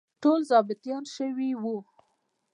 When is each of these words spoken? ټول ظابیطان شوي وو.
ټول 0.21 0.39
ظابیطان 0.51 1.03
شوي 1.15 1.51
وو. 1.61 1.77